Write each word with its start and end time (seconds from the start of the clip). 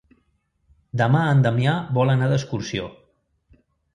Demà 1.01 1.19
en 1.33 1.43
Damià 1.47 1.75
vol 1.99 2.13
anar 2.15 2.31
d'excursió. 2.31 2.87